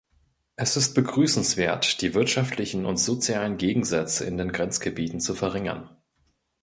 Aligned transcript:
Es 0.55 0.77
ist 0.77 0.95
begrüßenswert, 0.95 2.01
die 2.01 2.15
wirtschaftlichen 2.15 2.87
und 2.87 2.97
sozialen 2.97 3.57
Gegensätze 3.57 4.25
in 4.25 4.35
den 4.35 4.51
Grenzgebieten 4.51 5.19
zu 5.19 5.35
verringern. 5.35 5.95